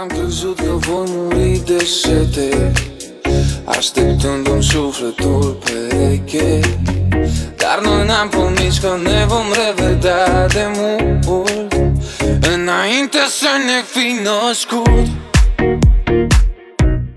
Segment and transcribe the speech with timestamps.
[0.00, 2.72] Am crezut că voi muri de sete
[3.64, 6.60] Așteptându-mi sufletul pereche
[7.56, 11.48] Dar noi n-am promis că ne vom revedea de mult
[12.54, 15.08] Înainte să ne fi născut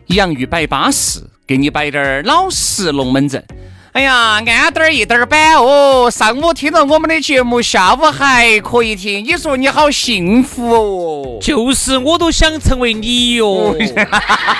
[0.05, 3.43] 洋芋摆巴适，给你摆点儿老实龙门阵。
[3.97, 6.07] 哎呀，安点儿一点儿板哦！
[6.11, 11.39] 上午听了我们的节目，下午还可以听，你说你好幸福哦！
[11.41, 13.75] 就是，我都想成为你哟。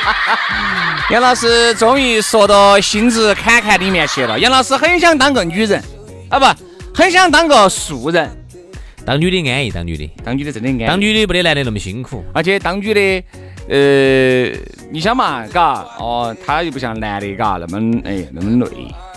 [1.11, 4.39] 杨老师终于说到心直坎坎里面去了。
[4.39, 5.83] 杨老师很想当个女人
[6.31, 6.45] 啊，不，
[6.95, 8.27] 很想当个素人。
[9.05, 12.25] 当女的安逸，当女的，当女的真的安逸，当女的不得男的那么辛苦。
[12.33, 13.23] 而且当女的，
[13.69, 18.71] 呃，你想嘛，嘎，哦，她又不像男的，嘎，那么哎那么累。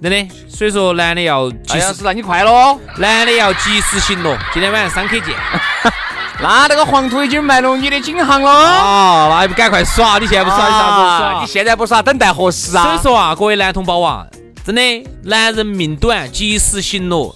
[0.00, 2.78] 真的，所以说男的要及哎呀，时是，让你快喽。
[2.98, 4.38] 男的要及时行乐。
[4.52, 5.34] 今天晚上三 K 见。
[6.40, 8.50] 那那个黄土已经埋了你的颈行了。
[8.52, 10.18] 哦，那还不赶快耍？
[10.18, 11.40] 你现在不耍，你啥时候啊耍？
[11.40, 12.84] 你现在不耍，等待何时啊？
[12.84, 14.24] 所以说啊，各位男同胞啊，
[14.64, 17.34] 真的，男人命短，及时行乐。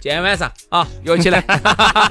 [0.00, 1.42] 今天晚上啊，约起来，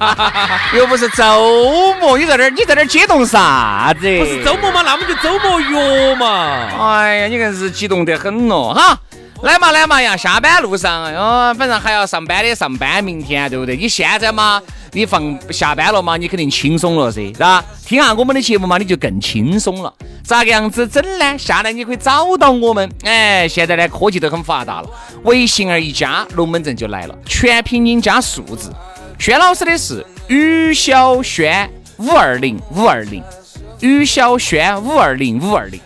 [0.76, 4.20] 又不是周末，你在这儿你在这儿激动啥子？
[4.20, 6.96] 不是周末嘛，那我们就周末约嘛。
[6.96, 9.00] 哎呀，你硬是激动得很咯，哈！
[9.44, 13.78] 来嘛来嘛呀，下班路上，哦，反正还要上班的上班，明天对不对？
[13.78, 14.62] 你现在嘛，
[14.94, 17.64] 你放下班了嘛，你肯定轻松了噻，是吧？
[17.86, 19.94] 听下我们的节目嘛，你就更轻松了。
[20.24, 21.38] 咋个样子整呢？
[21.38, 24.90] 下来你可以找到我们，哎，现在呢科技都很发达了，
[25.24, 28.74] 微信儿一加，龙门阵就来了，全拼音加数字。
[29.20, 33.24] 轩老师的是于小轩五二零五二零，
[33.82, 35.80] 于小轩五二零五二零。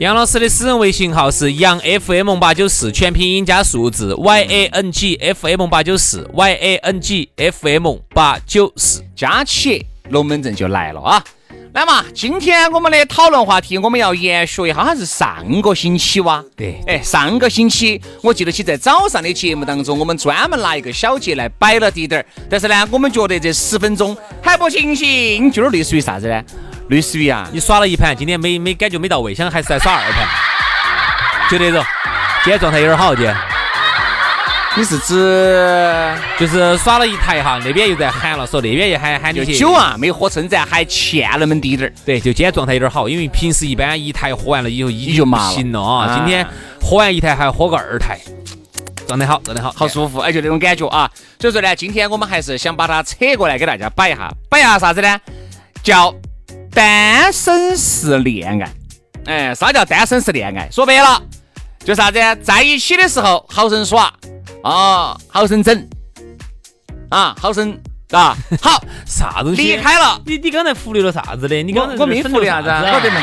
[0.00, 7.68] 杨老师的私人微信号是杨 FM 八九四，全拼音加数字 Y A N G F M 八九四 Y A N G F
[7.68, 9.04] M 八九四。
[9.14, 11.24] 加起，龙门阵就来了啊！
[11.74, 16.44] 来嘛，今天我们的讨论话题，我们要延续一下，好像是上个星期哇。
[16.56, 26.42] 对哎，上个星期我记得起在早上的节目当中，我们专门拿一个小节来摆了滴点儿，但是呢，我们觉得这十分钟还不清醒，就是类似于啥子呢？
[26.88, 30.28] 类似于啊，你耍了一盘，今天没没感觉没到位，想还是在耍二盘，
[31.50, 31.84] 就那种。
[32.44, 33.34] 今天状态有点好，今天
[34.76, 39.56] 你是指就是耍了一台哈，那边又在喊了，说那边又喊喊你去。
[39.56, 41.92] 酒啊没喝称赞，还欠那么滴点儿。
[42.04, 46.04] 对，就今天状态有点好，因为平时一般一台喝完了以后已你就麻了不行了啊。
[46.04, 46.46] 啊今天
[46.82, 48.20] 喝完一台还要喝个二台，
[49.06, 51.10] 状态好，状态好，好舒服，哎，就那种感觉啊。
[51.40, 55.18] 所以说呢，今天我们还是想把它扯过来给大家摆一下，摆一下啥子呢？
[55.82, 56.14] 叫
[56.74, 58.70] 单身式恋爱。
[59.26, 60.68] 哎，啥叫单身式恋爱？
[60.70, 61.22] 说白了，
[61.84, 62.18] 就啥子？
[62.42, 64.12] 在一起的时候好生耍
[64.62, 65.88] 啊，好生整
[67.08, 67.78] 啊，好生
[68.10, 69.62] 啊，好 啥东西？
[69.62, 70.20] 离开了。
[70.26, 71.62] 你你刚才忽略了啥子的？
[71.62, 73.20] 你刚才我我没忽略啥子啊，了我对没？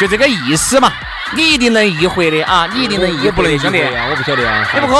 [0.00, 0.92] 就这个意思嘛，
[1.34, 3.82] 你一定能意会的啊，你一定能意我不能会的，兄弟。
[3.82, 4.68] 啊，我不晓得啊。
[4.74, 4.94] 你不可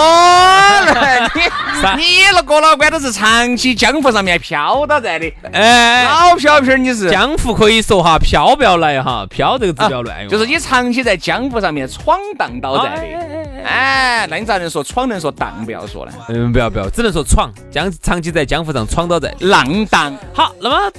[1.01, 7.11] 能， 你你那哥老倌都是长期江湖上面飘到在的，哎，老飘飘你是。
[7.11, 10.29] 江湖可以说哈，飘不要来哈，飘这个字不要乱用。
[10.29, 16.13] 就是你长期在江湖上面闯荡到在哎的，哎，那你咋能说闯能说荡不要说呢？
[16.29, 19.33] 嗯，不要不要，只能说闯，江长期在江湖上闯到在。
[19.41, 20.93] 浪荡，好，那么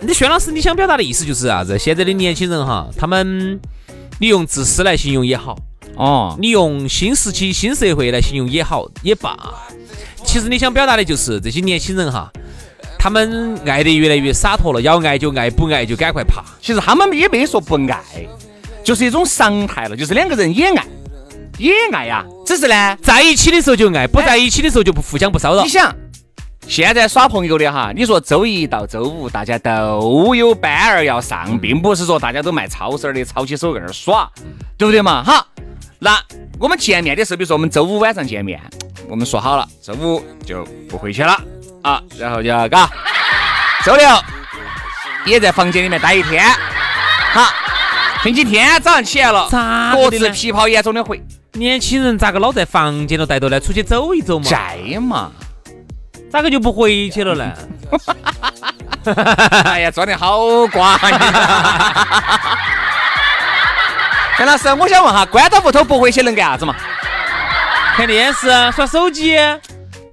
[0.00, 1.78] 你轩老师，你想表达的意思就是啥子？
[1.78, 3.58] 现在的年轻人哈，他们
[4.18, 5.56] 你用自私来形容也好，
[5.96, 9.36] 哦，你用新时期新社会来形容也好也罢，
[10.24, 12.30] 其实你想表达的就是这些年轻人哈，
[12.98, 16.44] 他们爱得越来越洒脱了，要爱就爱，不爱就赶快爬。
[16.62, 18.02] 其实他们也没说不爱，
[18.84, 20.86] 就是一种常态了，就是两个人也爱，
[21.58, 25.68] 也爱呀，只是呢，在一起的时候就爱，不在一起的时候就不互相不骚扰你。
[25.68, 25.94] 想。
[26.66, 34.28] 现在耍朋友的哈，你说周一到周五大家都有班儿要上，并不是说大家都卖超市儿的抄起手在那儿耍，
[34.76, 35.22] 对不对嘛？
[35.22, 35.46] 哈，
[35.98, 36.18] 那
[36.58, 38.60] 我们见面的时候，比如说我们周五晚上见面，
[39.08, 41.38] 我们说好了，周五就不回去了。
[41.82, 42.90] 啊，然后就要嘎，
[43.84, 44.08] 周六
[45.26, 46.44] 也在房间里面待一天，
[47.32, 47.52] 好，
[48.22, 49.48] 星期天早上起来了，
[49.94, 51.22] 各自皮泡眼中的回，
[51.52, 53.60] 年轻人咋个老在房间头待着呢？
[53.60, 55.30] 出去走一走嘛，在嘛。
[56.34, 57.52] 咋个就不回去了呢？
[59.66, 60.98] 哎呀，装的好瓜！
[64.36, 66.74] 陈老师，我想问哈，关到屋头不回去能干啥子嘛？
[67.96, 69.36] 看电视、耍手机，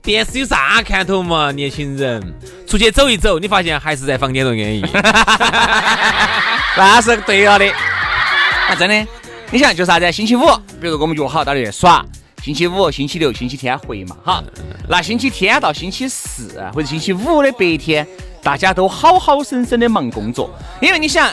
[0.03, 1.51] 电视有啥看头嘛？
[1.51, 2.21] 年轻人
[2.67, 4.85] 出去走一走，你发现还是在房间头安逸。
[6.77, 7.65] 那是对了的。
[7.65, 9.07] 啊，真的，
[9.49, 10.11] 你想就啥子？
[10.11, 10.45] 星期五，
[10.79, 12.05] 比如我们约好到那去耍，
[12.43, 14.43] 星期五、星期六、星期天回嘛，好。
[14.89, 18.05] 那星期天到星期四或者星期五的白天，
[18.41, 20.49] 大家都好好生生的忙工作，
[20.81, 21.31] 因为你想，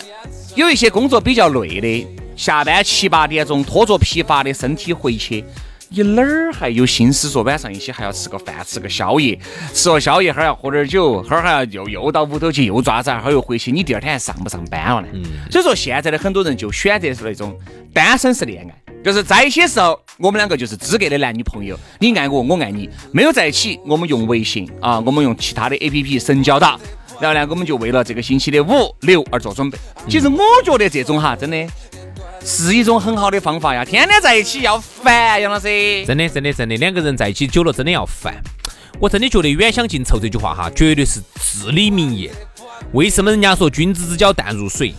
[0.55, 2.06] 有一些工作比较累的，
[2.37, 5.43] 下班七八点钟拖着疲乏的身体回去。
[5.90, 9.38] 你哪儿还有心思说晚上一起还要吃个饭，吃个宵夜？
[9.72, 15.08] 吃了宵夜，哈儿要喝点酒，哈儿还要又又到屋头去又爪子，哈儿又回去，你第二天还上不上班了呢？
[15.50, 17.58] 所以说现在的很多人就选择是那种
[17.94, 26.78] 单身式恋爱，就是在一起时候，我们两个就是资格的男女朋友，你爱我，我爱你；没有在一起，我们用微信啊，我们用其他的 A P P 神交打，
[27.20, 29.78] 然后呢，我们就为了这个星期的五六而做准备。
[30.08, 31.66] 其实我觉得这种哈，真的
[32.44, 36.04] 是一种很好的方法呀，天天在一起要烦，杨老师。
[36.04, 38.34] 真的，真的，真的，两个人在一起久了，真的要烦。
[39.00, 42.32] 我真的觉得“远香近臭”这句话哈，绝对是至理名言。
[42.92, 44.92] 为什么人家说君子之交淡如水？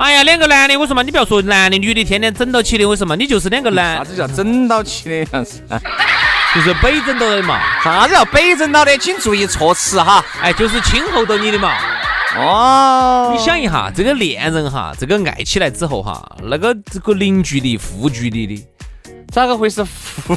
[0.00, 3.14] 哎呀，两个男的，我说嘛，你不要说男的女的，天天整到起的，为什么？
[3.16, 5.16] 你就是两个男啥，子叫整到起的？
[5.30, 5.62] 样子，
[6.54, 7.60] 就是北整到的嘛。
[7.84, 8.96] 啥子叫北整到的？
[8.96, 10.24] 请注意措辞哈。
[10.40, 11.74] 哎，就是亲厚到你的嘛。
[12.38, 18.66] 哦，你想一下，这个恋人哈，这个爱起来之后哈，那个这个零距离、负距离的，
[19.30, 20.34] 咋个会是负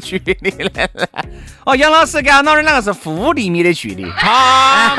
[0.00, 0.70] 距离呢？
[1.64, 4.04] 哦，杨老师跟俺老二两个是负厘米的距离。
[4.18, 4.96] 他，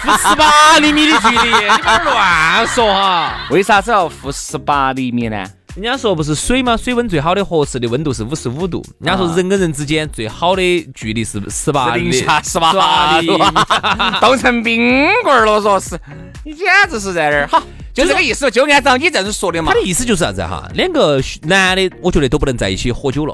[0.00, 3.46] 负十八厘米的距离，你不要乱说哈。
[3.50, 5.44] 为啥子要负十八厘米呢？
[5.76, 6.76] 人家说不是水吗？
[6.76, 8.80] 水温最好的合适的温度是五十五度。
[9.00, 10.62] 人家说啊人跟人之间最好的
[10.94, 13.44] 距离是十八厘米，零下十八厘度米。，
[14.20, 15.98] 冻成冰棍儿了，说是，
[16.44, 17.48] 你简直是在那儿。
[17.48, 17.60] 好，
[17.94, 19.86] 就这个意思，就按照你这样子说的嘛他的。
[19.86, 20.68] 意思就是啥子哈？
[20.74, 23.32] 两个男的，我觉得都不能在一起喝酒了，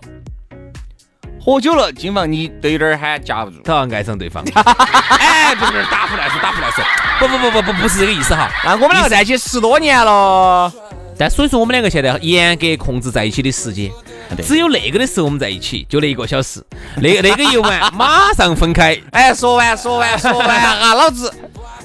[1.40, 3.58] 喝酒了，今晚你都有点儿喊夹不住。
[3.64, 4.44] 他要爱上对方。
[5.18, 6.84] 哎，不是不是，打胡乱说，打胡乱说。
[7.18, 8.50] 不不不不不，不是这个意思哈。
[8.62, 10.70] 那我们两个在一起十多年了，
[11.18, 13.90] 但所以说，我们两个现在严格控制在一起的时间，
[14.42, 16.62] 只有那个的时候我们在一起，就那一个小时，
[16.96, 18.98] 那那个一完马上分开。
[19.12, 21.32] 哎，说完说完说完 啊，老子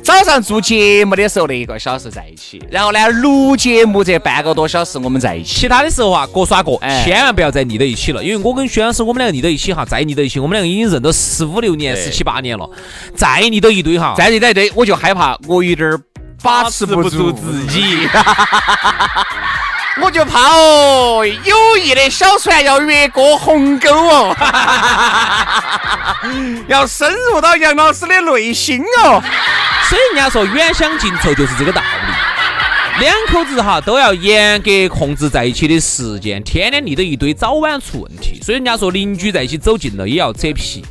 [0.04, 5.62] 早上做节目的时候那一个小时在一起，然后呢录节目这半个多小时我们在一起。
[5.62, 8.24] 其他的时候啊，各耍各，哎千万不要再腻到一起了。
[8.24, 12.70] 因为我跟薛老师，我们两个腻到一起哈，再腻到一起，我们两个已经认到十五六年、十七八年了，
[13.16, 16.00] 再腻到一堆哈，再腻到一对对，我就害怕我有点儿
[16.44, 18.08] 把持不住自己。
[20.02, 24.36] 我就怕哦，友谊的小船要越过鸿沟哦，
[26.68, 29.24] 要深入到杨老师的内心哦。
[29.90, 33.06] 所以人家说远香近臭就是这个道理。
[33.06, 38.42] 两口子哈都要严格控制在一起的时间，天天腻到一堆，早晚出问题。
[38.42, 40.84] 所以人家说邻居在一起走近了也要扯皮，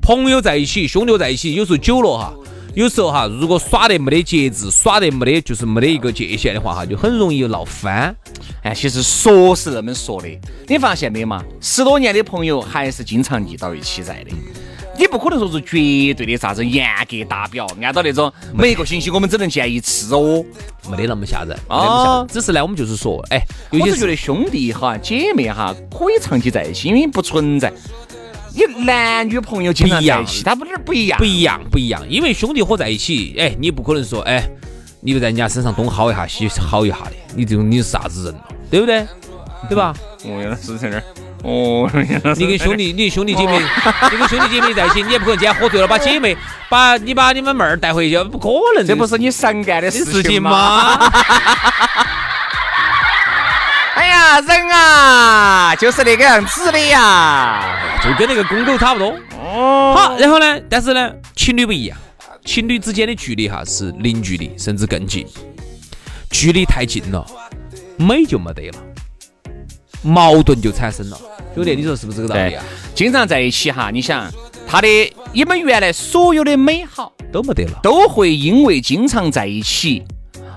[0.00, 2.32] 朋友在一起、兄弟在一起，有时候久了哈，
[2.74, 8.14] 有时候哈，如果耍得没得节制，耍得没得就是没得一个界限的话哈，就很容易闹翻。
[8.62, 10.28] 哎，其实说是那么说的，
[10.66, 11.42] 你发现没嘛？
[11.60, 14.30] 十多年的朋友还是经常腻到一起在的。
[14.98, 20.42] 你不可能说是绝对的啥子严格达标，按照那种每个星期我们只能见一次哦。
[20.90, 22.28] 没得那么吓人，没得那么吓人。
[22.28, 27.70] 只是呢，我们就是说，哎，有些我是觉得兄弟哈、姐妹哈可以长期在一起，因为不存在
[28.54, 31.24] 你男女朋友经常不一样在一起，他不是不一样不。
[31.24, 32.02] 一样，不一样。
[32.08, 34.42] 因为兄弟伙在一起，哎，你不可能说，哎，
[35.00, 39.06] 你就在人家身上东薅一下西薅一下的，你这种你是啥子人了，对不对？
[39.68, 39.94] 对吧？
[40.24, 41.02] 哦，原来是在那儿。
[41.44, 41.90] 哦，
[42.36, 43.58] 你跟兄弟，你兄弟姐妹，
[44.10, 46.36] 你跟兄弟姐妹在一起，你也不可能今天喝醉了把姐妹，
[46.68, 48.86] 把你把你们妹儿带回去，不可能。
[48.86, 50.98] 这不是你常干的事情吗？
[54.22, 54.38] 吗？
[54.38, 57.78] 哎呀，呀，人啊，就是那个样子的呀。
[58.02, 59.14] 就跟那个公狗差不多。
[59.38, 61.98] 哦，好，然后呢，但是呢，情侣不一样，
[62.44, 65.26] 情侣之间的距离哈是零距离，甚至更近。
[66.30, 67.24] 距离太近了，
[67.96, 68.78] 美就没得了，
[70.02, 71.18] 矛盾就产生了。
[71.54, 72.64] 兄弟，你说是不是这个道理啊？
[72.94, 74.30] 经常在一起哈，你想
[74.66, 74.88] 他的
[75.32, 77.78] 你们原来所有的美好都没得了。
[77.82, 80.02] 都会因为经常在一起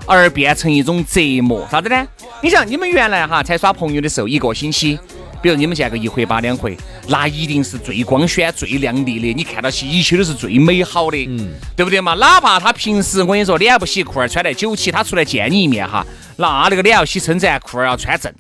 [0.06, 1.68] 而变成一种折磨。
[1.72, 2.08] 啥子呢？
[2.42, 5.00] 你想你们原来哈才耍朋友的时候，一个星期，
[5.42, 12.14] 比如你们见个一回八两回，那一定是最光鲜、最亮丽的，你看到起一切都是最美好的，嗯，对不对嘛？
[12.16, 16.06] 哪怕他平时我跟你说脸不洗裤儿穿得久起，他出来见你一面哈，
[16.38, 18.32] 那那个脸要洗称赞，裤儿要穿正。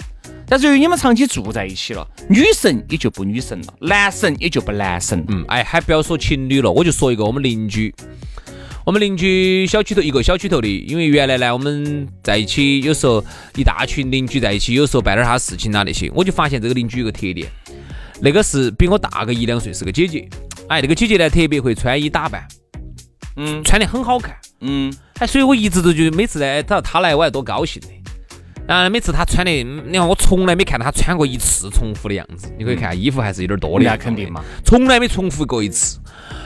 [0.48, 5.26] 但是由于你们长期住在一起了，女神也就不女神了，男神也就不男神。
[5.30, 7.92] 嗯，哎，还不要说情侣了，我就说一个我们邻居，
[8.86, 13.24] 我们邻居小区头一个小区头的，因为原来呢我们在一起，有时候
[13.56, 17.48] 一大群邻居在一起，有时候办点啥事情啊那些，我就发现这个邻居有个特点，
[18.22, 20.30] 那个是比我大个一两岁，是个姐姐。
[20.68, 22.48] 哎，那个姐姐呢特别会穿衣打扮，
[23.38, 27.88] 嗯，穿得很好看，嗯，哎，所以我一直都觉得每次呢，只要她来，我还多高兴的。
[28.68, 32.52] 然后每次他穿的，你看我从来没看到他穿过一次重复的样子。
[32.58, 33.86] 你可以看衣服还是有点多的。
[33.86, 36.00] 那肯定嘛，从来没重复过一次。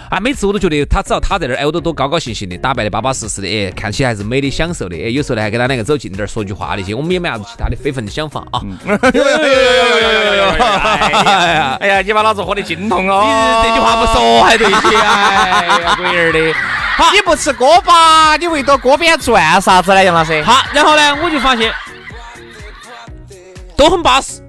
[0.09, 4.95] 啊，每次我都觉得他只要他在那儿，哎，我都多高高兴兴的，打扮的巴巴适适的，哎，看起来还是美的享受的。
[4.97, 8.59] 哎，有时候呢还跟他两个走近点儿说句话那些，我们也没啥子其他的非分的想法啊。
[9.13, 10.49] 有有有有有有有有！
[10.49, 13.61] 哎 呀哎呀，你把老子喝的精痛哦！
[13.63, 14.97] 你这句话不说还对些？
[14.97, 16.39] 哎呀，龟儿的！
[17.13, 20.41] 你不吃锅巴，你围到锅边转啥子呢，杨老师？
[20.43, 21.71] 好，然后呢，我就发现。
[23.79, 24.41] 都很巴适，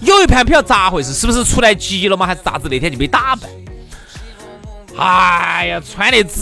[0.00, 2.26] 有一盘不晓得咋回事，是不是出来急了吗？
[2.26, 2.68] 还是咋子？
[2.68, 3.48] 那天就没打扮。
[4.96, 6.40] 哎呀，穿的只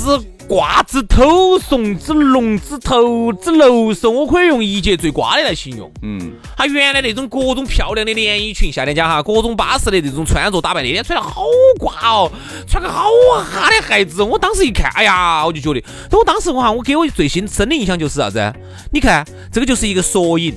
[0.48, 5.92] 瓜子头怂，只龙子头，只露手，我可以用一节最瓜的来形容。
[6.00, 11.44] 嗯，他原来那种各种漂亮的连衣裙，夏天家哈，各种巴适的这种穿着打扮，那天穿的好
[11.78, 12.32] 瓜哦，
[12.66, 13.10] 穿个好
[13.44, 14.22] 哈的孩子。
[14.22, 18.54] 我当时一看，哎呀，我就觉得，我当时我哈，我给我最新深的印象就是啥子？
[18.90, 20.54] 你看，这个就是一个缩影。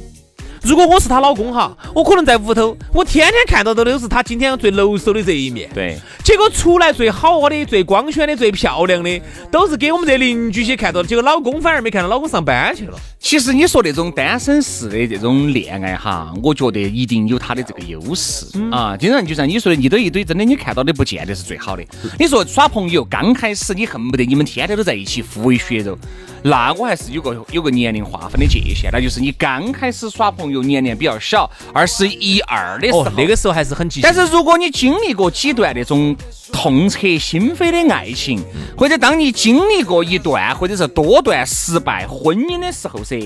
[0.62, 5.70] 如果我是她老公哈，我可能在屋头，我天天看到的都是她今天最露手的这一面。
[5.74, 11.08] 对，结果出来最好的、最光鲜的、最漂亮的，都是给我们这邻居些看到的。
[11.08, 12.98] 结果老公反而没看到老公上班去了。
[13.20, 18.96] 其实你说那种单身式的这种恋爱哈，我觉得一定有它的这个优势啊。
[18.98, 21.84] 经常就像你说的，一堆一堆，真的你看到的不见得是最好的。
[22.18, 25.98] 你说耍朋友刚开始，你恨不得你们天天都在一起互为血肉。
[26.43, 36.15] 那我还是有个有个年龄划分的界限，那就是你刚开始耍朋友年龄比较小，二十一二的时候，那个时候还是很激但是如果你经历过几段那种
[36.51, 38.41] 痛彻心扉的爱情，
[38.77, 43.17] 或者当你经历过一段或者是多段失败婚姻的时候噻。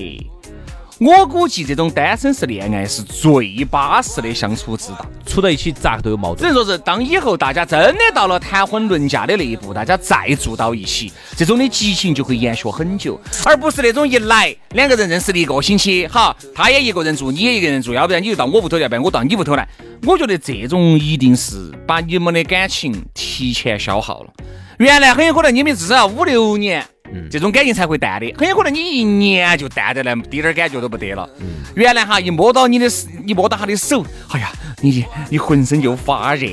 [1.00, 6.38] 我估计这种单身式恋爱是最巴适的相处之道，处在一起咋个都有矛盾。
[6.38, 19.68] 只能说是当以后大家真的到了谈婚论嫁的那一步，大家再住到一起，这种的激情就会延续很久，而不是那种一来两个人认识了一个星期，哈，他也一个人住，你也一个人住，要不然你就到我屋头，要不然我到你屋头来。
[20.04, 24.30] 我觉得这种一定是把你们的感情提前消耗了。
[24.78, 26.86] 原来很有可能你们至少要五六年。
[27.30, 31.28] 这种感情才会淡的，很有可能你一年就淡的来，滴点感觉都不得了。
[31.76, 32.88] 原来哈一摸到你的，
[33.26, 34.52] 一摸到他的手，哎呀，
[34.82, 36.48] 你你浑身就发热，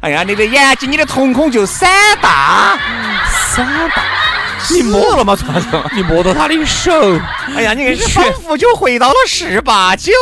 [0.00, 1.88] 哎呀，你的眼睛、你的瞳孔就闪
[2.20, 2.78] 大，
[3.54, 4.02] 闪大。
[4.68, 5.36] 你摸到了吗？
[5.36, 5.68] 川子？
[5.94, 6.90] 你摸到他的手，
[7.54, 10.12] 哎呀，你硬是仿佛就回到了十八九，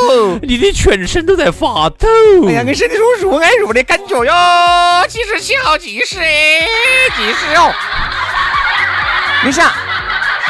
[0.43, 2.07] 你的全身都在发抖，
[2.47, 5.07] 哎呀，硬是那种入爱入的感觉哟。
[5.09, 7.73] 几十七号计时，计时哦。
[9.45, 9.71] 你想，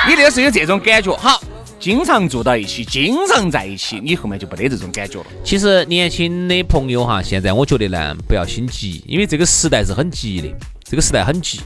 [0.07, 1.43] 你那个时候有这种感觉，好，
[1.81, 5.27] 经常住到一起，经常在一起，你后面就没得这种感觉了。
[5.43, 10.49] 其实年轻的朋友哈，现在我觉得呢，不要心急，因为这个时代是很急的，
[10.85, 11.61] 这个时代很急，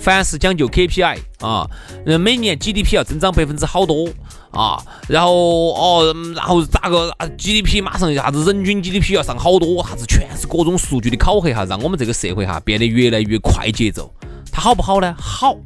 [0.00, 1.64] 凡是讲究 KPI 啊，
[2.04, 4.08] 嗯每年 GDP 要增长百分之好多
[4.50, 14.12] 啊，然后哦，然后咋个啊 GDP 马上啥子人均 GDP 要上好多，啥子全是各种数据的考核哈，让我们这个社会哈变得越来越快节奏，
[14.50, 15.14] 它好不好呢？
[15.20, 15.56] 好。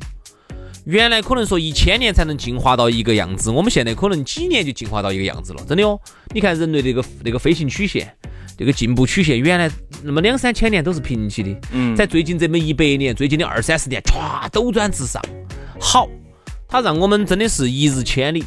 [0.84, 5.98] 原来可能说一千年才能进化到一个样子，我们现在可能几年就进化到一个样子了，真的哦。
[6.34, 8.12] 你看人类这个这个飞行曲线，
[8.58, 9.70] 这个进步曲线，原来
[10.02, 15.22] 那么两三千年都是平起的，嗯，在最近这么一百年，最近的二三十年，唰，斗转直上。
[15.78, 16.08] 好，
[16.66, 18.44] 它让我们真的是一日千里。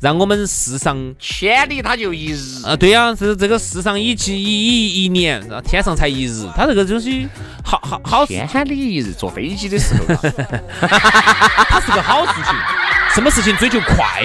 [0.00, 2.76] 让我们世上千里，它就一日啊！
[2.76, 6.46] 对呀，这这个世上一季一一一年，天上才一日。
[6.54, 7.28] 它这个东西
[7.64, 10.14] 好好好，千里一日，坐飞机的时候，
[11.68, 12.54] 它是个好事情。
[13.12, 14.22] 什么事情追求快，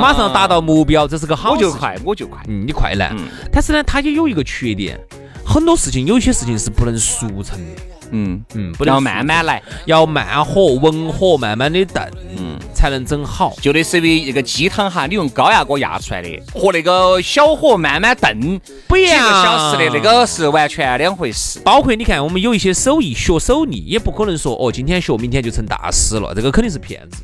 [0.00, 1.68] 马上达到目标，这是个好事情。
[1.68, 2.38] 我就快，我就快。
[2.48, 3.10] 嗯，你快来。
[3.50, 5.00] 但是呢，它也有一个缺点，
[5.46, 7.95] 很多事情有些事情是不能速成的。
[8.10, 13.54] 嗯嗯，不能要慢慢来，要慢火文火慢慢的炖，嗯，才能整好。
[13.60, 21.60] 就类似于一个鸡汤哈，你用高压锅压出来的，和那个小火慢慢炖不一几个样小时的那个是完全两回事。
[21.64, 27.22] 包括你看，我们有一些手艺，学手艺也不可能说哦，今天学，明天就成大师了，这个肯定是骗子。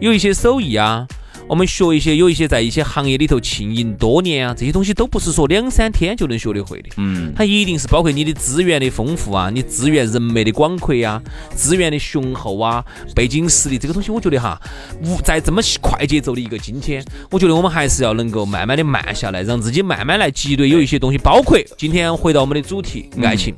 [0.00, 1.06] 有一些手艺啊，
[1.50, 6.90] 我们学一些，有一些在一些行业里头经营多年啊，这些东西都不是说两三天就能学得会的。
[6.96, 11.20] 嗯，它一定是包括你的资源的丰富啊，你资源人脉的广阔呀，
[11.52, 12.84] 资源的雄厚啊，
[13.16, 14.62] 背景实力这个东西，我觉得哈，
[15.02, 23.52] 无在这么快节奏的一个今天，我觉得我们还是要能够慢慢的慢下来，让自己慢慢来积累有一些东西，包括今天回到我们的主题，爱情。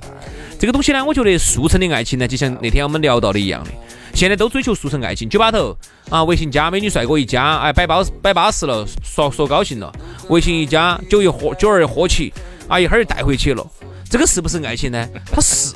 [0.63, 3.71] 这个东西呢，我觉得速成的爱情呢，就像那天我们聊到的一样的，
[4.15, 5.29] 现在都追求速成爱情。
[5.29, 5.77] 酒吧头
[6.09, 9.93] 啊，微信加美女帅哥一加，哎，摆巴摆巴适了，说说高兴了，
[10.29, 12.33] 微信一加，酒一喝，酒儿一喝起，
[12.69, 13.67] 啊，一会儿就带回去了。
[14.09, 15.05] 这个是不是爱情呢？
[15.33, 15.75] 它是，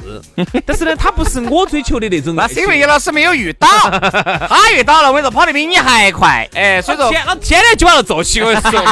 [0.64, 2.36] 但是呢，它不是我追求的那种。
[2.36, 6.48] 那是因为叶老师没有遇到，他遇到了，我跟你说跑得比你还快。
[6.54, 8.80] 哎，所以说 天，他天天酒吧头坐起，我跟你说。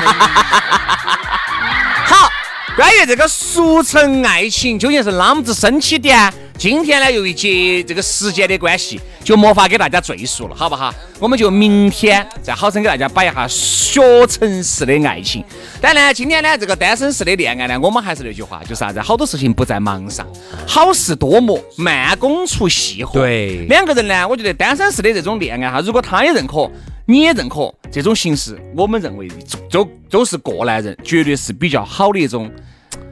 [2.74, 6.32] 好，关于这个俗成爱情究竟是啷么子升起的啊？
[6.58, 10.92] 今天呢，由于节这个时间的关系，就没法给大家赘述了，好不好？
[11.20, 15.44] 我们就明天再好生给大家摆一下学成式的爱情。
[15.80, 19.00] 但呢，今天呢，这个单身式的恋爱呢，我们还是那句话，就是啥子？
[19.00, 20.26] 好多事情不在忙上，
[20.66, 23.20] 好事多磨，慢工出细活。
[23.20, 26.68] 对两个人呢，我觉得单身式的这种恋爱哈，如果他也认可，
[27.06, 29.28] 你也认可这种形式，我们认为
[29.70, 32.50] 都都是过来人，绝对是比较好的一种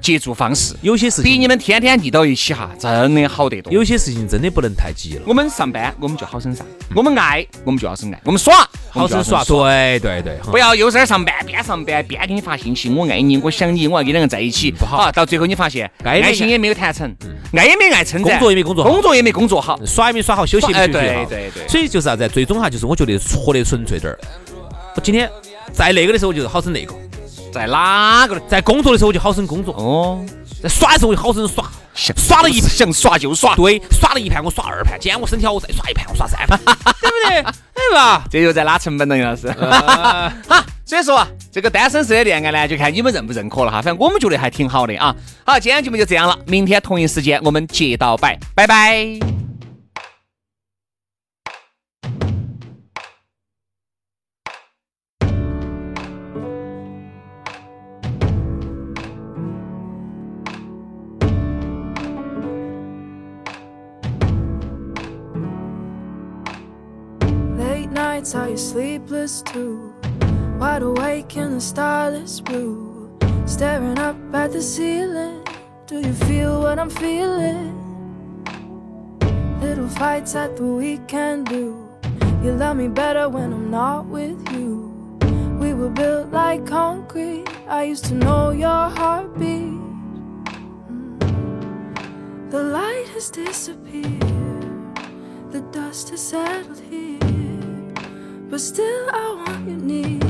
[0.02, 0.74] 接触方式。
[0.82, 3.72] 有些事情，比你们天天腻到一起哈，真的好得多。
[3.72, 5.22] 有些事情真的不能太急了。
[5.26, 17.14] 我们上班，我们就好生上；我们爱，我们就要生爱；我们耍，好生耍，对对对，不要又在那儿上班，边上班边给你发信息，我爱你，我想你，我要跟两个在一起，不好到最后你发现爱情也没有谈成，
[17.52, 19.78] 爱也没爱成，工作也没工作好工作也没工作好。
[19.86, 21.24] 耍也没耍好，休息也没哎休息好。
[21.26, 22.28] 对对对所以就是啥子？
[22.28, 24.18] 最终哈，就是我觉得活得纯粹点儿。
[24.96, 25.30] 我今天
[25.72, 26.92] 在那个的时候，我就好生那个；
[27.52, 28.40] 在哪个？
[28.48, 30.24] 在工作的时候，我就好生工作；哦，
[30.62, 31.70] 在耍的时候，我就好生耍。
[31.94, 37.42] 想耍了一想耍就耍，对，耍了一盘，我耍二盘；今天我身体好，我再耍一盘，我耍三盘，对不对？
[37.42, 38.24] 对吧？
[38.30, 39.48] 这又在拉成本了，杨老师。
[39.48, 43.82] 呃 好，所以说啊，这个单身式的恋爱呢，就看你们认不认可了哈。
[43.82, 45.14] 反正我们觉得还挺好的啊。
[45.44, 49.31] 好，今天节目就这样了，明天同一时间我们接到摆，拜拜。
[67.92, 69.94] Nights, are you sleepless too?
[70.58, 73.10] Wide awake in the starless blue,
[73.46, 75.44] staring up at the ceiling.
[75.86, 77.74] Do you feel what I'm feeling?
[79.60, 81.88] Little fights at the weekend do.
[82.42, 84.90] You love me better when I'm not with you.
[85.60, 87.44] We were built like concrete.
[87.68, 89.78] I used to know your heartbeat.
[90.90, 92.50] Mm.
[92.50, 94.22] The light has disappeared.
[95.52, 96.91] The dust has settled here,
[98.52, 100.20] but still I want you near.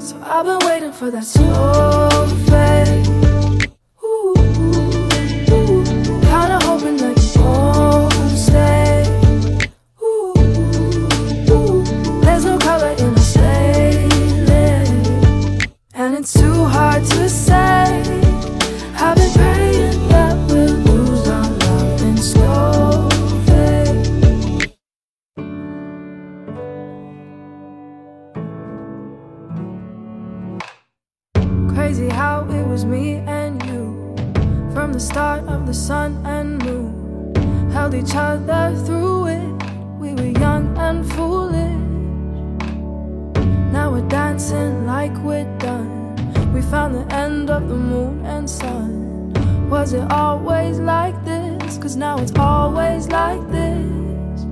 [0.00, 2.35] So I've been waiting for that slow
[44.52, 46.14] Like we're done.
[46.54, 49.32] We found the end of the moon and sun.
[49.68, 51.78] Was it always like this?
[51.78, 54.44] Cause now it's always like this.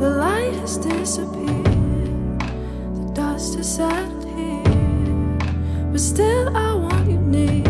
[0.00, 2.40] The light has disappeared,
[2.96, 4.64] the dust has settled here.
[5.92, 7.64] But still, I want you near.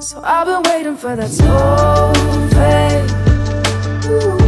[0.00, 2.12] So I've been waiting for that slow.
[4.12, 4.39] Ooh,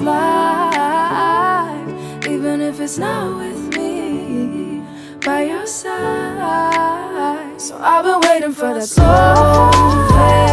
[0.00, 1.88] life,
[2.26, 4.82] even if it's not with me
[5.24, 7.60] by your side.
[7.60, 10.47] So I've been waiting for that soul to fade.